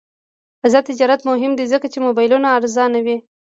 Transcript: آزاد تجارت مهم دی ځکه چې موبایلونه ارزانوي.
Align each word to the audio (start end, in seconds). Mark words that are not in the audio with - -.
آزاد 0.65 0.83
تجارت 0.89 1.21
مهم 1.29 1.51
دی 1.57 1.65
ځکه 1.73 1.87
چې 1.93 2.03
موبایلونه 2.05 2.47
ارزانوي. 2.57 3.17